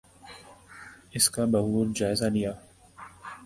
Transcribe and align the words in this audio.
اس 1.11 1.29
کا 1.29 1.45
بغور 1.45 1.87
جائزہ 1.95 2.25
لیا۔ 2.25 2.51